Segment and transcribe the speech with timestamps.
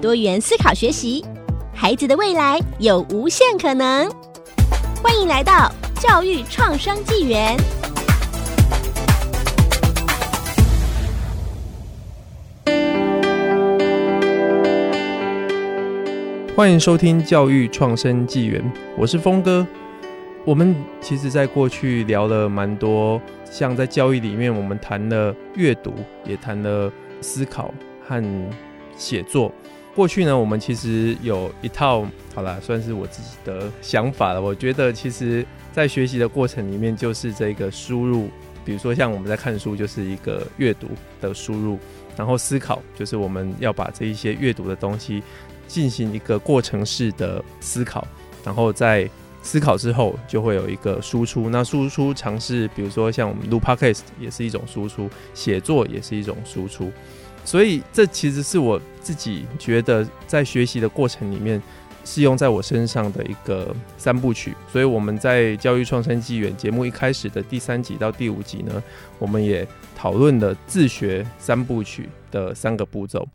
[0.00, 1.24] 多元思考学习，
[1.74, 4.08] 孩子的未来有无限可能。
[5.02, 7.56] 欢迎来到教育创生纪元。
[16.54, 18.62] 欢迎收听教育创生纪元，
[18.96, 19.66] 我是峰哥。
[20.44, 25.92] 我们其实，在过去聊了蛮多，像在教育里面，我们谈了阅读，
[26.24, 27.74] 也谈了思考
[28.06, 28.22] 和
[28.96, 29.52] 写作。
[29.98, 34.40] 过去呢，我们其实有一套，好啦，算是我自己的想法了。
[34.40, 38.30] 我觉得，其实，在学习的过程里面，就是这个输入，
[38.64, 40.86] 比如说像我们在看书，就是一个阅读
[41.20, 41.80] 的输入，
[42.16, 45.20] 然后思考，就是我们要把这一些阅读的东西
[45.66, 48.06] 进行一个过程式的思考，
[48.44, 49.10] 然后在
[49.42, 51.50] 思考之后，就会有一个输出。
[51.50, 56.92] 那输出尝试，比如说像我们录 Podcast 也是一种输出，写作也是一种输出。
[57.48, 61.58] 所以，这其实是我自己觉得在学习的过程里面
[62.04, 64.54] 适用在我身上的一个三部曲。
[64.70, 68.82] 所以，我们在教育创生纪元节目一开始的第三集到第五集呢，
[69.18, 69.66] 我们也
[69.96, 73.26] 讨论了自学三部曲的三个步骤。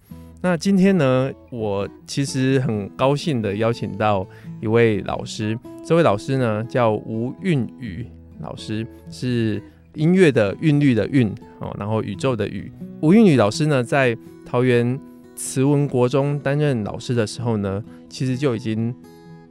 [0.43, 4.27] 那今天呢，我其实很高兴的邀请到
[4.61, 8.05] 一位老师，这位老师呢叫吴韵宇
[8.39, 9.59] 老师，是。
[9.95, 12.71] 音乐的韵律的韵哦，然后宇宙的宇。
[13.01, 14.99] 吴韵宇老师呢，在桃园
[15.35, 18.93] 慈文国中担任老师的时候呢，其实就已经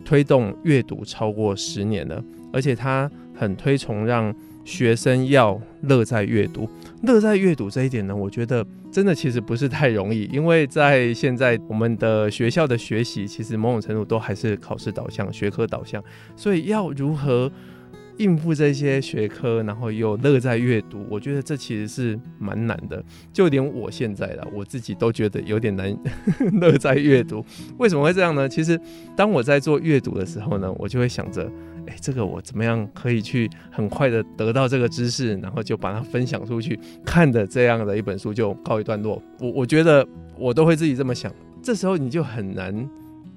[0.04, 2.22] 推动阅读超过十年了，
[2.52, 4.34] 而且他很推崇让
[4.64, 6.68] 学生要乐在阅读。
[7.02, 16.02] 乐在阅读这一点呢，我觉得真的其实不是太容易，因为在现在我们的学校的学习，其实某种程度都还是考试导向、学科导向，
[16.36, 17.50] 所以要如何
[18.18, 23.02] 应付这些学科，然后又乐在阅读，我觉得这其实是蛮难的。
[23.32, 25.96] 就连我现在啦，我自己都觉得有点难
[26.60, 27.44] 乐在阅读。
[27.78, 28.48] 为什么会这样呢？
[28.48, 28.78] 其实
[29.16, 31.50] 当我在做阅读的时候呢，我就会想着，
[31.86, 39.22] 哎，这个我怎么样可以去很快的得到这个知识，然后就把它分享出去，看的这样的一本书就告一段落。
[39.40, 40.06] 我我觉得
[40.36, 41.32] 我都会自己这么想。
[41.62, 42.88] 这时候你就很难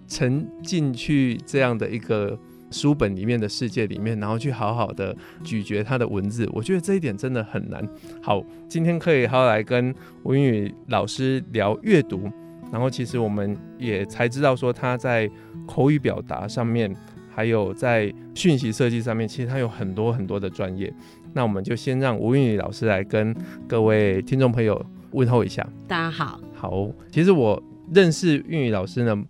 [0.08, 2.38] 沉进去这样的一个。
[2.72, 7.88] 书本里面的世界里面，然后去好好的咀嚼它的文字，我觉得这一点真的很难。
[8.22, 9.94] 好，今天可以好好来跟
[10.24, 12.30] 吴韵宇老师聊阅读，
[12.72, 15.30] 然后其实我们也才知道说他在
[15.68, 16.94] 口语表达上面，
[17.34, 20.94] 还有在讯息设计上面，其实他有很多很多的专业。
[21.34, 23.36] 那我们就先让吴韵宇老师来跟
[23.68, 25.66] 各位听众朋友问候一下。
[25.88, 26.40] 大家好。
[26.54, 27.62] 好，其实我
[27.94, 29.22] 认识韵宇老师呢，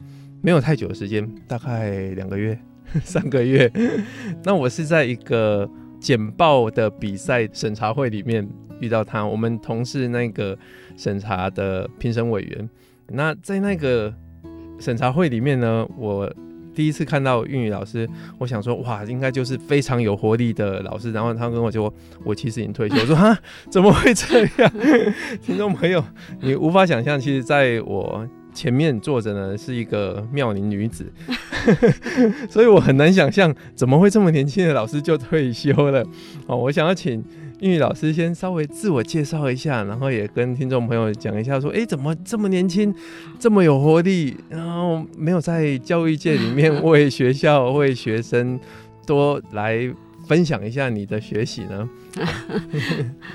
[0.41, 2.57] 没有太久的时间，大概两个月。
[3.03, 3.71] 三个月，
[4.43, 5.69] 那我是在一个
[5.99, 8.47] 简报的比赛审查会里面
[8.79, 10.57] 遇到他，我们同事那个
[10.95, 12.69] 审查的评审委员。
[13.07, 14.13] 那在那个
[14.79, 16.31] 审查会里面呢，我
[16.73, 21.11] 第一次看到韵宇老师，我想说哇，应该就是非常有活力的老师。
[21.11, 22.95] 然后他跟我说，我其实已经退休。
[22.95, 23.37] 我说哈，
[23.69, 24.71] 怎么会这样？
[25.41, 26.03] 听众朋友，
[26.41, 28.27] 你无法想象，其实在我。
[28.55, 31.11] 前面坐着呢是一个妙龄女子，
[32.49, 36.03] 所以我很难想象怎么会这么年轻的老师就退休了。
[36.47, 37.21] 哦，我想要请
[37.59, 42.95] 英语老师先稍微自我介绍一下，然后也跟听众朋友讲一下，说，哎，怎么这么年轻，
[43.37, 48.57] 这么有活力，然后没有在教育界里面 为学校、为学生
[49.05, 49.93] 多来。
[50.27, 51.89] 分享一下你的学习呢？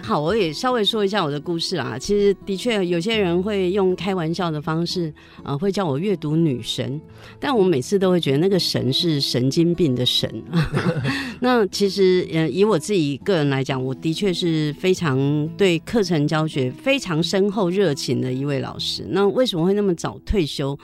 [0.02, 1.98] 好，我也稍微说一下我的故事啊。
[1.98, 7.00] 其实的确有些人会用开玩笑的方式，啊、会叫我阅读女神。
[7.38, 10.30] 但我每次都会觉得那个神是神经病的神。
[11.40, 19.06] 那其实，呃，以我自己个人来讲，我的确是非常对课程教学非常深厚热情的一位老师。
[19.10, 20.78] 那为什么会那么早退休？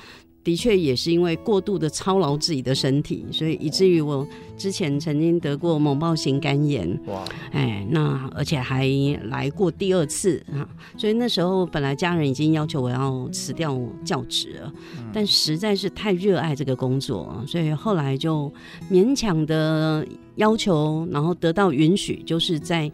[0.47, 4.25] 的确也是因为过度的操劳自己的身体，所以以至于我
[4.57, 6.89] 之前曾经得过猛暴型肝炎。
[7.07, 7.25] 哇！
[7.51, 8.89] 哎，那而且还
[9.25, 10.63] 来过第二次啊，
[10.97, 14.73] 所以那时候本来家人已经要求我要辞掉教职了，
[15.13, 18.53] 但实在是太热爱这个工作，所以后来就
[18.89, 20.07] 勉强的
[20.37, 22.89] 要求，然后得到允许，就是在。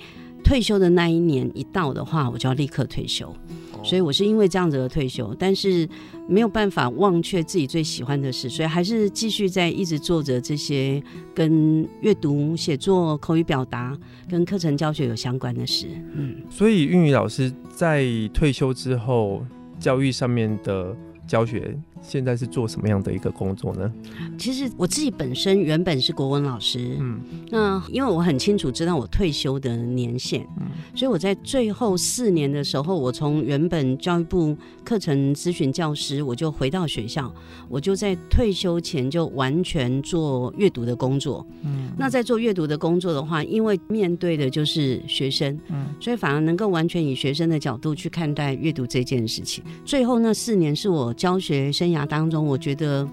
[0.53, 3.35] 退休的那一年一到的话，我就要立刻退休。
[3.83, 5.89] 所以我是因为这样子而退休，但是
[6.29, 11.03] 没有办法忘却自己最喜欢的事，所以还是继续在一直做着这些
[11.35, 15.87] 跟阅读、写作、口语表达跟课程教学有相关的事。
[16.15, 18.05] 嗯，所以韵语老师在
[18.35, 19.43] 退休之后，
[19.81, 20.95] 教育上面的
[21.27, 21.75] 教学。
[22.03, 23.91] 现在是做什么样的一个工作呢？
[24.37, 27.21] 其实我自己本身原本是国文老师，嗯，
[27.51, 37.33] 那因为我很清楚知道我退休的年限，嗯，所以我在最后四年的时候，我从原本教育部课程咨询教师，我就回到学校，
[37.69, 49.63] 我就在退休前就完全做阅读的工作，嗯，那在做阅读的工作的话，因为面对的就是学生，嗯，所以反而能够完全以学生的角度去看待阅读这件事情。
[49.85, 53.09] 最后那四年是我教学生涯当中，我觉得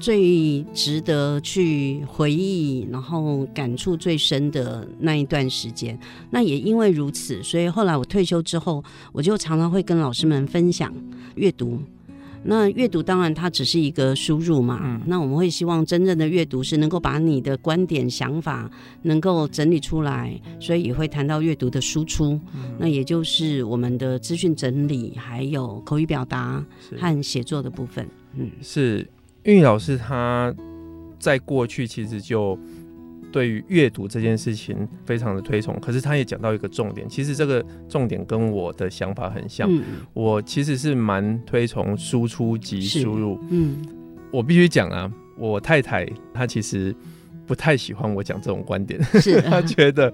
[0.00, 5.98] 最值得去回忆，然后感触最深的那一段时间。
[6.30, 8.82] 那也因为如此，所以后来我退休之后，
[9.12, 10.92] 我就常常会跟老师们分享
[11.36, 11.80] 阅读。
[12.46, 18.70] 那阅读当然它只是一个输入嘛，嗯，那我们会希望真正的阅读是能够把你的观点、想法
[19.00, 26.62] 能够整理出来，所以也会谈到阅读的输出，嗯，那也就是我们的资讯整理，还有口语表达
[26.98, 28.06] 和写作的部分。
[28.36, 29.06] 嗯，是
[29.44, 30.54] 韵宇老师他
[31.18, 32.58] 在过去其实就
[33.32, 39.68] 对于阅读这件事情非常的推崇，可是他也讲到一个重点，其实这个重点跟我的想法很像。
[39.68, 39.82] 嗯、
[40.12, 43.38] 我其实是蛮推崇输出及输入。
[43.50, 43.84] 嗯，
[44.30, 46.94] 我必须讲啊，我太太她其实
[47.46, 50.12] 不太喜欢我讲这种观点，是 他觉得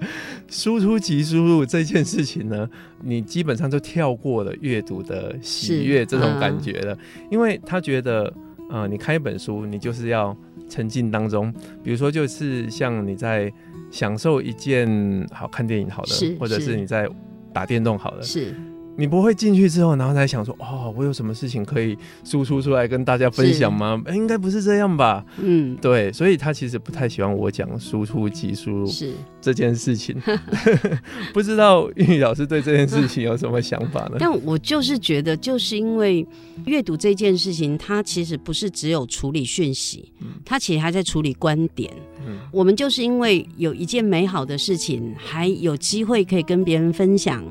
[0.49, 2.69] 输出即输入这件事情呢，
[3.03, 6.97] 你基本上就跳过了阅读的喜悦这种感觉了，
[7.31, 8.33] 因为他觉得。
[8.73, 10.37] 呃，你看一本书，你就是要
[10.69, 11.53] 沉浸当中。
[11.83, 13.53] 比如说，就是像你在
[13.91, 14.89] 享受一件
[15.33, 17.09] 好看电影，好的，或者是你在
[17.53, 18.23] 打电动，好的。
[18.23, 18.55] 是。
[18.97, 24.01] 你不会进去之后，然后才想说，哦，我有什么事情可以输出出来跟大家分享吗？
[24.07, 25.25] 欸，应该不是这样吧？
[25.41, 30.21] 嗯，对，所以他其实不太喜欢我讲输出及输入是这件事情。
[31.33, 34.17] 不知道韵宇老师对这件事情有什么想法呢？
[34.19, 36.27] 但我就是觉得，就是因为
[36.67, 40.13] 阅读这件事情，它其实不是只有处理讯息，
[40.45, 41.91] 它其实还在处理观点。
[42.27, 47.43] 嗯，我们就是因为有一件美好的事情，还有机会可以跟别人分享，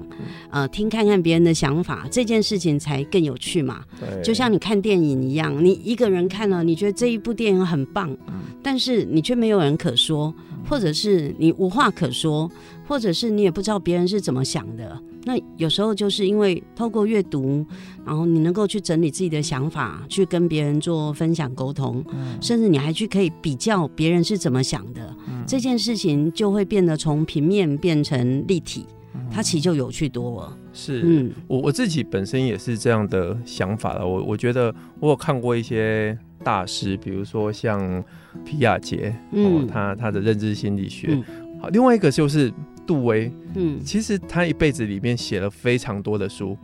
[0.52, 3.84] 呃，听看看别人的想法，这件事情才更有趣嘛。
[4.00, 8.16] 对，就像你看电影一样，你一个人看了，你觉得这一部电影很棒，
[8.62, 10.34] 但是你却没有人可说，
[10.68, 12.50] 或者是你无话可说，
[12.88, 15.00] 或者是你也不知道别人是怎么想的。
[15.26, 17.64] 那有时候就是因为透过阅读，
[18.06, 28.96] 然后你能够去整理自己的想法，去跟别人做分享沟通，嗯，甚至你还去可以比较别人是怎么想的，嗯，这件事情就会变得从平面变成立体，嗯，
[29.32, 30.58] 它其实就有趣多了。
[30.74, 34.06] 是，嗯，我我自己本身也是这样的想法了。
[34.06, 38.04] 我我觉得我有看过一些大师，比如说像
[38.46, 41.24] 皮亚杰，嗯，他他的认知心理学，嗯，
[41.62, 42.52] 好，另外一个就是。
[42.88, 46.58] 杜威，嗯，其实他一辈子里面写了非常多的书，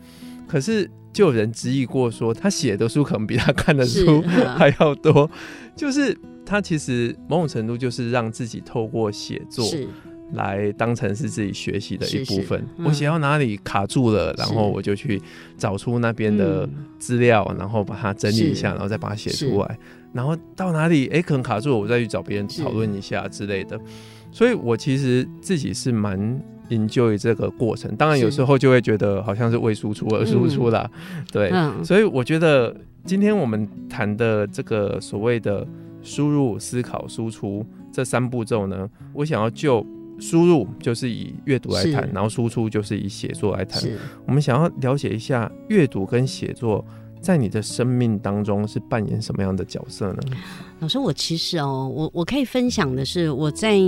[0.47, 4.23] 可是就有人质疑过说，他写的书可能比他看的书
[4.57, 5.29] 还要多。
[5.75, 9.63] 就是他其实某种程度就是让自己透过写作
[10.33, 12.65] 来当成是自己学习的一部分。
[12.83, 15.21] 我写到哪里卡住了，然后我就去
[15.57, 16.67] 找出那边的
[16.99, 19.77] 资料，然后把它整理一下，然后再把它写出来。
[20.13, 23.79] 然后到哪里，哎，可能卡住了，我再去找别人讨论一下之类的。
[24.31, 26.17] 所以，我其实自己是蛮
[26.69, 27.93] enjoy 这个过程。
[27.95, 30.89] 当然，有时候就会觉得好像是为输出而输出啦。
[31.31, 31.51] 对。
[31.83, 35.65] 所以，我觉得今天我们谈的这个所谓的
[36.01, 39.85] 输入、思考、输出这三步骤呢，我想要就
[40.19, 43.81] 输入就是以阅读来谈，然后输出就是以写作来谈。
[44.25, 46.83] 我们想要了解一下阅读跟写作
[47.25, 50.19] 在你的生命当中是扮演什么样的角色呢？
[50.79, 53.79] 老师，我其实哦，我我可以分享的是我在。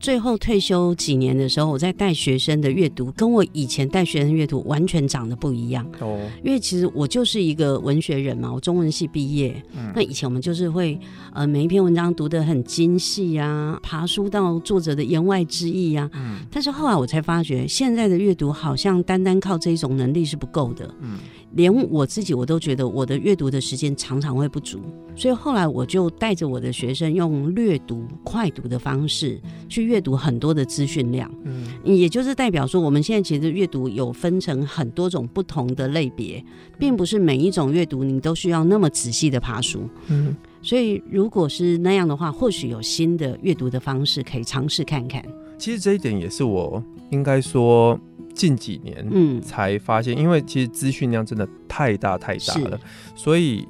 [0.00, 5.84] 最后退休几年的时候，我在带学生的阅读，跟我以前带学生阅读完全长得不一样。
[5.98, 9.60] 哦，因为其实我就是一个文学人嘛，我中文系毕业。
[9.72, 10.96] 嗯，那以前我们就是会
[11.34, 16.08] 呃每一篇文章读得很精细啊，爬书到作者的言外之意啊。
[16.14, 20.88] 嗯，但是后来我才发觉，现在的阅读好像单单靠这一种能力是不够的。
[21.00, 21.18] 嗯。
[21.52, 24.80] 连我自己我都觉得我的阅读的时间常常会不足，
[25.16, 31.30] 所以后来我就带着我的学生用略读、快读的方式去阅读很多的资讯量。
[31.44, 36.44] 嗯，也就是代表说，我们现在其实阅读有分成很多种不同的类别，
[36.78, 39.88] 并不是每一种阅读你都需要那么仔细的爬书。
[40.08, 45.24] 嗯，所以如果是那样的话，或许有新的阅读的方式可以尝试看看。
[45.56, 47.98] 其实这一点也是我应该说。
[48.38, 52.80] 近几年嗯才发现，因为其实资讯量真的太大太大了，
[53.16, 53.66] 所以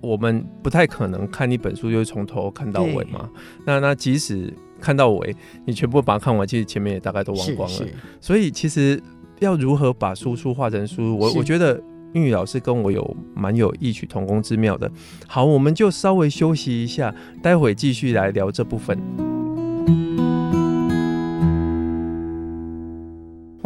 [0.00, 3.28] 我们不太可能看一本书就是从头看到尾嘛。
[3.64, 5.34] 那那即使看到尾，
[5.66, 7.86] 你全部把它看完，其实前面也大概都忘光了。
[8.20, 9.02] 所以其实
[9.40, 11.82] 要如何把输出化成输入，我我觉得
[12.12, 14.88] 英语老师跟我有蛮有异曲同工之妙的。
[15.26, 19.25] 好，我们就稍微休息一下，待会继续来聊这部分。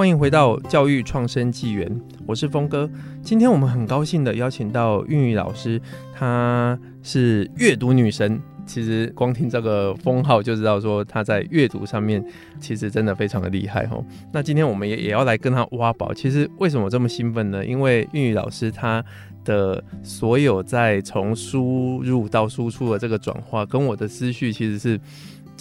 [0.01, 2.89] 欢迎回到教育创生纪元，我是峰哥。
[3.21, 5.79] 今天我们很高兴的邀请到韵宇老师，
[6.15, 8.41] 她是阅读女神。
[8.65, 12.25] 其实光听这个封号就知道，说她在阅读上面
[12.59, 14.03] 其实真的非常的厉害哦。
[14.33, 16.15] 那今天我们也也要来跟她挖宝。
[16.15, 17.63] 其实为什么这么兴奋呢？
[17.63, 19.05] 因为韵宇老师她
[19.45, 24.99] 的所有在从输入到输出的这个转化，跟我的思绪其实是。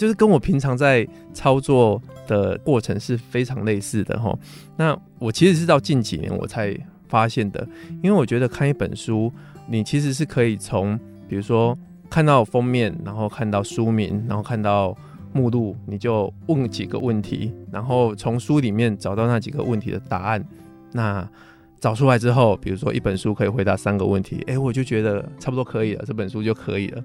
[0.00, 4.34] 就是跟我平常在操作的过程是非常类似的哈。
[4.78, 6.74] 那我其实是到近几年我才
[7.06, 7.68] 发现的，
[8.02, 9.30] 因为我觉得看一本书，
[9.68, 11.76] 你其实是可以从比如说
[12.08, 14.96] 看到封面，然后看到书名，然后看到
[15.34, 20.42] 目录，你就问几个问题，然后从书里面找到那几个问题的答案。
[20.92, 21.28] 那
[21.78, 27.04] 找出来之后，比如说一本书可以回答三个问题，诶、我就觉得差不多可以了，这本书就可以了。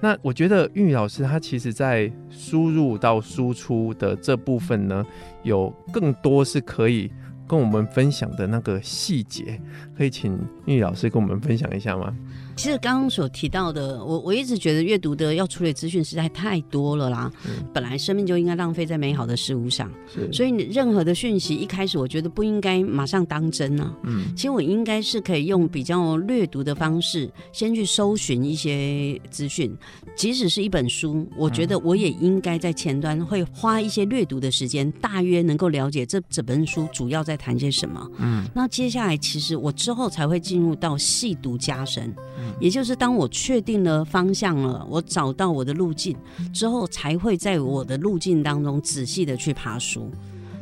[0.00, 5.04] 那我觉得韵宇老师他其实在输入到输出的这部分呢，
[5.42, 7.10] 有更多是可以
[7.46, 9.60] 跟我们分享的那个细节，
[9.96, 12.16] 可以请韵宇老师跟我们分享一下吗？
[12.58, 17.30] 其实刚刚所提到的，我我一直觉得阅读的要处理资讯实在太多了啦。
[17.46, 19.88] 嗯、本来生命就应该浪费在美好的事物上，
[20.32, 23.94] 所以任何的讯息一开始我觉得不应该马上当真呢、啊。
[24.02, 29.72] 嗯，其实我应该是可以用比较略读的方式，先去搜寻一些资讯。
[30.16, 38.04] 即使是一本书，我觉得我也应该在前端会花一些略读的时间，大约能够了解这整本书主要在谈些什么。
[38.18, 42.12] 嗯，那接下来其实我之后才会进入到细读加深。
[42.60, 46.16] 也就是当我确定了方向了，我找到我的路径
[46.52, 50.10] 之后，才会在我的路径当中仔细的去爬书。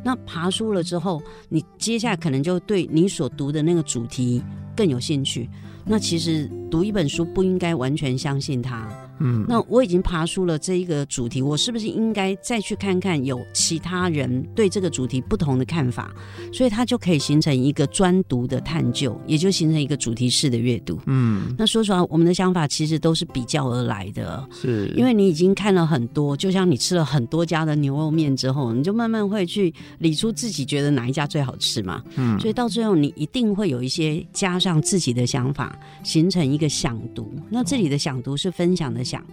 [0.05, 4.43] 那爬书了之后，你接下来可能就对你所读的那个主题
[4.76, 5.49] 更有兴趣。
[5.85, 8.88] 那其实读一本书不应该完全相信它。
[9.18, 16.14] 嗯，那我已经爬出了这一个主题，我是不是应该再去看看有其他人对这个主题不同的看法？
[16.52, 21.00] 所以它就可以形成一个专读的探究，也就形成一个主题式的阅读。
[21.06, 32.02] 嗯，那说实话，我们的想法其实都是比较而来的，是因为你已经看了很多，就像你吃了很多家的牛肉面之后，你就慢慢会去理出自己觉得哪一家最好吃嘛。
[32.16, 37.32] 嗯，所以到最后你一定会有一些加上自己的想法，形成一个想读。
[37.49, 39.06] 那这里的想读是分享的。
[39.07, 39.25] 想，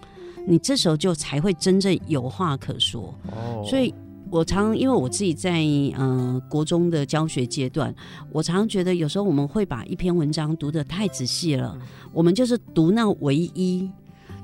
[0.46, 3.13] 你这时候就才会真正有话可说。
[3.32, 3.94] 哦，所以
[4.30, 5.51] 我常因为我自己在
[5.98, 7.94] 嗯、呃、国中的教学阶段，
[8.32, 11.77] 我常觉得有时候我们会把一篇文章读得太仔细了，
[12.13, 13.89] 我们就是读那唯一，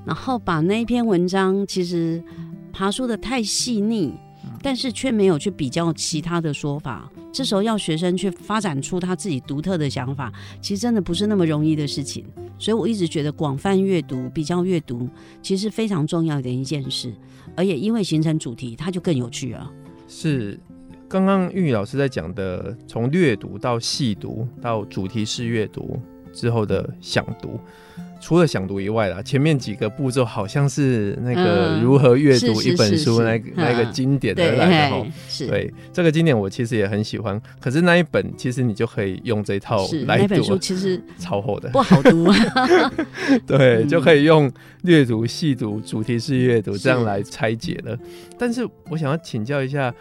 [0.06, 2.24] 然后把那一篇文章其实
[2.74, 4.14] 爬梳的太细腻。
[4.62, 10.32] 但是却没有去比较其他的说法，这时候要学生去发展出他自己独特的想法，
[10.62, 12.26] 其实真的不是那么容易的事情。
[12.58, 15.08] 所以我一直觉得广泛阅读、比较阅读，
[15.42, 17.14] 其实非常重要的一件事，
[17.56, 19.72] 而且因为形成主题，它就更有趣了。
[20.08, 20.60] 是，
[21.08, 26.00] 刚刚玉宇老师在讲的，从略读到细读到主题式阅读
[26.34, 27.60] 之后的想读。
[28.20, 35.08] 除了想读以外啦，前面几个步骤好像是那个如何阅读一本书，那个那个经典的来的哈。
[35.48, 37.42] 对，这个经典我其实也很喜欢。
[37.62, 40.24] 可是那一本其实你就可以用这一套来读。
[40.24, 42.28] 那本书其实 超厚的，不好读。
[43.48, 47.98] 对，就可以用略读、细读、主题式阅读这样来拆解了。
[48.38, 49.94] 但是我想要请教一下，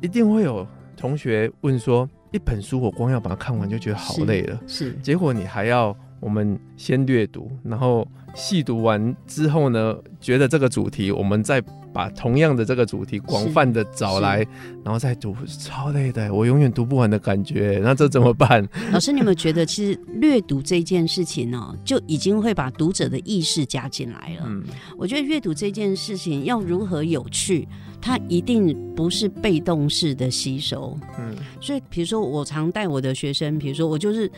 [0.00, 5.96] 一定会有同学问说，一本书我光要把它看完就觉得好累了，是，结果你还要。
[6.20, 11.60] 我们先略读，然后细读完之后呢，觉得这个主题，我们再
[11.92, 14.46] 把同样的这个主题广泛的找来，
[14.84, 17.80] 然后再读，超累的，我永远读不完的感觉。
[17.82, 18.64] 那这怎么办？
[18.92, 24.44] 老师，你有没有觉得，其实略读这件事情呢，就已经会把读者的意识加进来了？
[24.46, 24.62] 嗯，
[24.96, 27.66] 我觉得阅读这件事情要如何有趣，
[28.00, 30.98] 它一定不是被动式的吸收。
[31.18, 34.30] 嗯，所以比如说我常带我的学生，比如说我就是。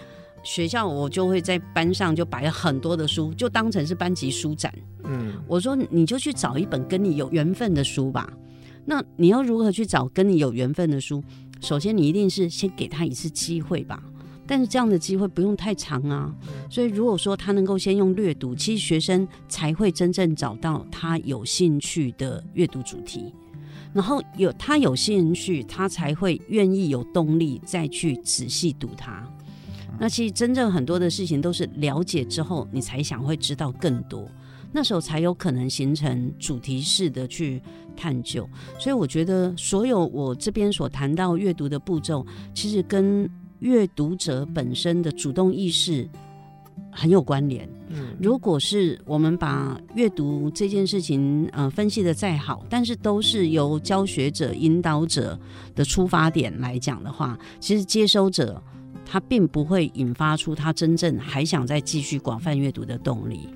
[0.44, 4.74] 学校我就会在班上就摆了很多的书，就当成是班级书展。
[5.04, 8.28] 嗯，我说你就去找一本跟你有缘分的书吧。
[8.84, 11.22] 那你要如何去找跟你有缘分的书？
[11.60, 14.02] 首先你一定是先给他一次机会吧。
[14.44, 16.34] 但是这样的机会不用太长啊。
[16.68, 23.32] 所以如果说他能够先用略读，其实学生才会真正找到他有兴趣的阅读主题。
[23.92, 29.26] 然后有他有兴趣，他才会愿意有动力再去仔细读它。
[30.00, 34.26] 那其实真正很多的事情都是了解之后，你才想会知道更多，
[34.72, 37.60] 那时候才有可能形成主题式的去
[37.94, 38.48] 探究。
[38.78, 46.08] 所以我觉得，所有我这边所谈到阅读的步骤，其实跟阅读者本身的主动意识
[46.92, 47.68] 很有关联。
[47.88, 55.36] 嗯，如果是我们把阅读这件事情呃分析的再好，但是都是由教学者、引导者
[55.74, 58.62] 的出发点来讲的话，其实接收者。
[59.04, 63.48] 他并不会引发出他真正还想再继续广泛阅读的动力。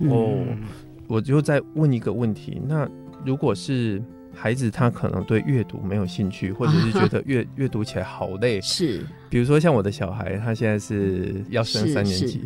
[0.00, 0.44] 嗯、哦，
[1.06, 2.86] 我就再问一个问题：那
[3.24, 4.02] 如果是
[4.34, 9.06] 孩子，他可能对阅读没有兴趣，或者是 觉得阅阅读起来好累，是？
[9.30, 12.42] 比如说像我的小孩，他现在是要升三年级，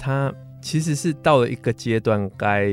[0.00, 2.64] 他其实是到了一个阶段，该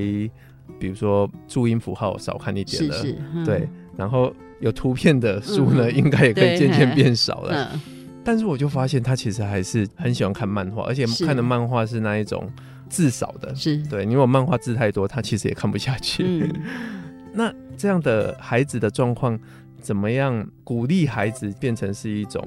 [0.79, 3.67] 比如说注音符号少看一点了，是是嗯、对，
[3.97, 7.77] 然后有图片的书呢，嗯、应该也可以渐渐变少了。
[8.23, 12.49] 但是我就发现他其实还是很喜欢看漫画，而且看的漫画是那一种
[12.89, 14.03] 字少的，是对。
[14.03, 16.23] 因为我漫画字太多，他其实也看不下去。
[16.23, 16.53] 嗯、
[17.33, 19.37] 那这样的孩子的状况，
[19.81, 22.41] 怎么样鼓励孩子变成是一种？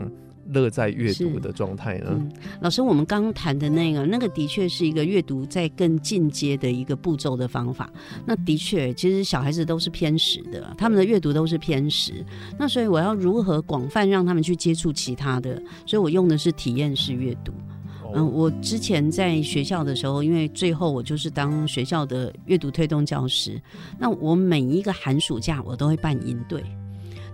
[0.52, 2.07] 乐在阅读的状态呢？
[2.11, 2.30] 嗯，
[2.61, 7.90] 老师，我们刚刚谈的那个，那个的确是一个阅读在更进阶的一个步骤的方法。
[8.26, 12.25] 那的确，其实小孩子都是偏食的，他们的阅读都是偏食。
[12.59, 15.61] 那所以我要如何广泛让他们去接触其他的？
[15.87, 17.52] 所以我用的是体验式阅读。
[18.12, 23.61] 嗯，我之前在学校的时候，因为最后我就是当学校的阅读推动教师，
[24.00, 26.64] 那我每一个寒暑假我都会办营队。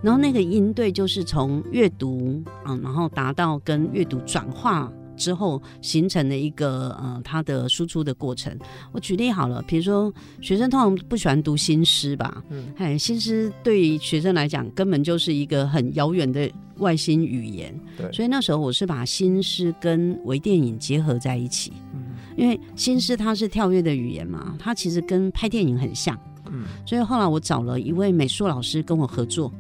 [0.06, 8.56] 然后那个音对就是从阅读啊，然后达到跟阅读转化之后形成的一个呃，它的输出的过程。
[8.92, 26.16] 我举例好了，比如说学生通常不喜欢读新诗吧，嗯，哎，新诗对于学生来讲根本就是一个很遥远的外星语言，对，所以那时候我是把新诗跟微电影结合在一起，嗯，因为新诗它是跳跃的语言嘛，它其实跟拍电影很像，
[26.48, 29.52] 嗯，所以后来我找了一位美术老师跟我合作。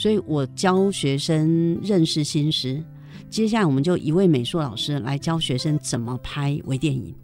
[0.00, 2.82] 所以我教学生认识新诗，
[3.28, 7.14] 接下来我们就一位美术老师来教学生怎么拍微电影。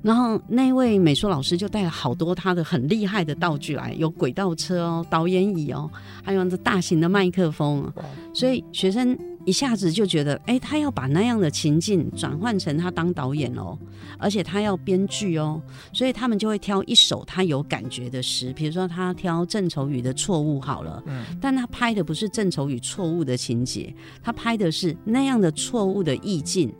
[0.00, 5.90] 然后那位美术老师就带了好多他的很厉害的道具来，有轨道车哦、导演椅哦，
[6.22, 7.92] 还有这大型的麦克风。
[8.32, 9.18] 所以学生。
[9.44, 13.78] 一下子就觉得，哎、欸，他要把那样的情境转换成他当导演哦，
[14.18, 15.60] 而且他要编剧哦，
[15.92, 26.70] 所以他们就会挑一首他有感觉的诗，比如说他挑郑愁予的错误好了，嗯，但他拍的不是郑愁予错误的情节，他拍的是那样的错误的意境，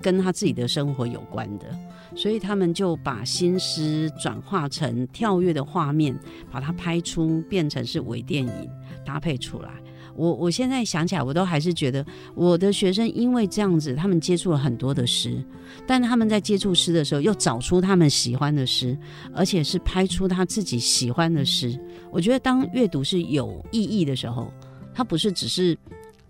[0.00, 1.66] 跟他自己的生活有关的，
[2.14, 6.16] 所以他们就把新诗转化成跳跃的画面，
[6.52, 8.70] 把它拍出变成是微电影
[9.04, 9.70] 搭配出来。
[10.14, 15.42] 我我现在想起来，我都还是觉得我的学生因为这样子，他们接触了很多的诗，
[15.86, 18.96] 但他们在接触诗的时候，又找出他们喜欢的诗，
[19.34, 21.78] 而且是拍出他自己喜欢的诗。
[22.10, 24.52] 我觉得当阅读是有意义的时候，
[24.94, 25.76] 它不是只是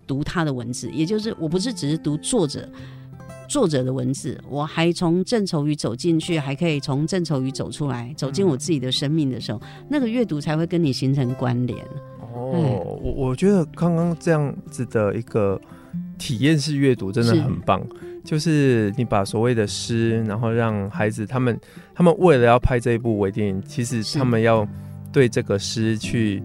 [0.07, 2.69] 读他的文字，也就是我不是只是读作者
[3.49, 11.85] 作者的文字，我还从正愁予走进去，还可以从正愁予走出来，走进我自己的生命的时候，那个阅读才会跟你形成关联。
[12.53, 15.59] 哦，我我觉得刚刚这样子的一个
[16.17, 21.59] 体验式阅读真的很棒，是就是你把所谓的诗，然后让孩子他们
[21.93, 24.67] 他们为了要拍这一部微电影，其实他们要
[25.11, 26.41] 对这个诗去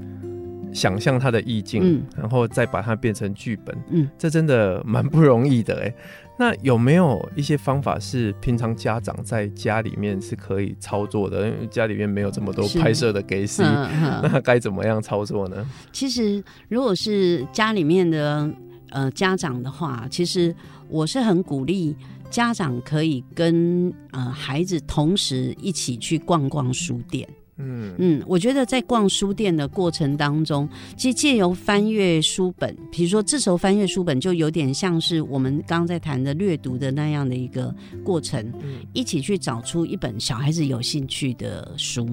[0.73, 5.95] 想象它的意境，嗯、然后再把它变成剧本，嗯，这真的蛮不容易的哎。
[6.41, 11.49] 那有没有一些方法是平常家长在家里面是可以操作的？
[11.49, 15.69] 因为家里面没有这么多拍摄的给戏，那该怎么样操作呢？
[15.93, 18.49] 其实，如果是家里面的
[18.91, 20.55] 呃家长的话，其实
[20.89, 21.97] 我是很鼓励
[22.31, 27.29] 家长可以跟呃孩子同时一起去逛逛书店。
[27.59, 42.09] 嗯嗯，我觉得在逛书店的过程当中，其实借由翻阅书本，比如说这时候翻阅书本，就有点像是我们刚刚在谈的阅读的那样的一个过程，嗯，一起去找出一本小孩子有兴趣的书。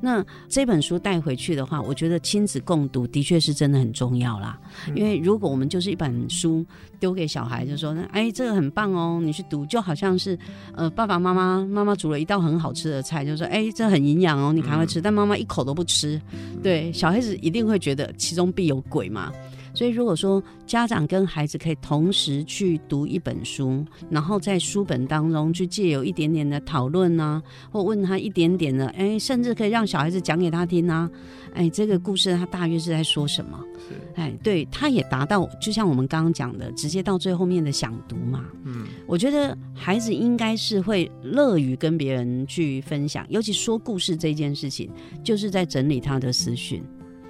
[0.00, 4.58] 那这本书带回去的话，我觉得亲子共读的确是真的很重要啦。
[4.94, 6.64] 因为如果我们就是一本书
[6.98, 10.38] 丢给小孩，就说那：“哎，这个很棒哦，你去读。”就好像是
[10.74, 16.20] 呃，爸爸妈妈妈妈煮了一道很好吃的菜，就说：“哎，这很营养哦，你赶快吃。”但妈妈一口都不吃，
[16.62, 19.32] 对，小孩子一定会觉得其中必有鬼嘛。
[19.74, 31.10] 所以如果说家长跟孩子可以同时去读一本书，然后在书本当中去借有一点点的讨论啊，或问他一点点的，哎，甚至可以让小孩子讲给他听啊，
[31.54, 33.58] 哎，这个故事他大约是在说什么？
[33.88, 38.44] 是，哎，对，他也达到，就像我们刚刚讲的，直接到最后面的想读嘛。
[38.64, 44.90] 嗯，我觉得孩子应该是会乐于跟别人去分享，尤其说故事这件事情，
[45.24, 46.82] 就是在整理他的思绪。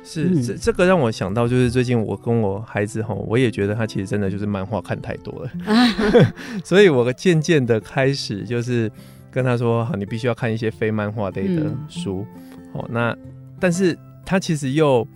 [0.03, 5.51] 是，嗯、这这个让我想到，就是最近我跟我孩子吼，我也觉得他其实真的就是漫画看太多了，
[6.65, 8.91] 所以我渐渐的开始就是
[9.31, 12.27] 跟他说，好，你必须要看一些非漫画类的书，
[12.73, 13.17] 哦、嗯，那
[13.59, 15.07] 但是他其实又，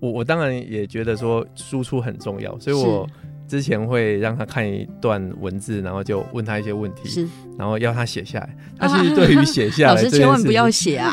[0.00, 3.08] 我我当然也觉得说输出很重要，所以我。
[3.52, 8.56] 之前会让他看一段文字，然后就问他一些问题，是，然后要他写下来。
[8.78, 11.12] 他其实对于写下来，老师千万不要写啊。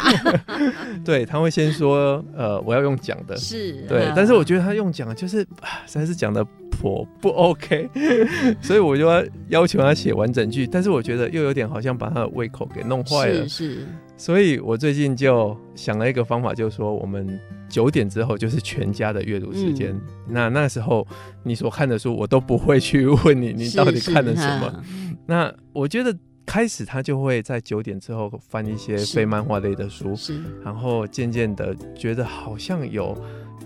[1.04, 5.40] 对，他会先说，呃，我要用讲的，是对，但是我觉得他用讲就是
[5.86, 7.90] 实在是讲的颇不 OK，
[8.64, 13.88] 所以我就要要求他写完整句，但是我觉得又有点好像把他的胃口给弄坏了，是，是，
[14.20, 17.40] 所以我最近就想了一个方法，就是说我们。
[17.70, 21.06] 九点之后就是全家的阅读时间，嗯、那那时候
[21.44, 24.84] 你所看的书，我都不会去问你，你到底看了什么。
[25.28, 26.12] 那我觉得
[26.48, 30.16] 开始他就会在九点之后翻一些非漫画类的书，
[30.64, 33.16] 然后渐渐的觉得好像有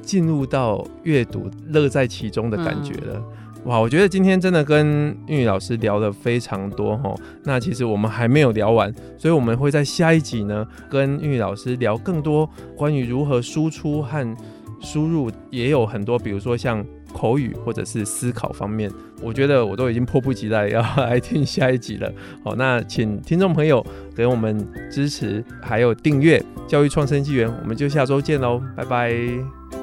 [0.01, 3.13] 进入到阅读乐在其中的感觉了。
[3.15, 7.15] 嗯哇，我觉得今天真的跟英语老师聊了非常多哈。
[7.43, 14.35] 那其实我们还没有聊完，所以我们会在下一集呢跟英语老师聊更多关于如何输出和
[14.81, 22.11] 输入，也有很多，比如说像口语或者是思考方面，我觉得我都已经迫不及待要来听下一集了。
[22.43, 29.82] 好，那请听众朋友给我们支持，还有订阅《教育创生纪元》，我们就下周见喽，拜拜。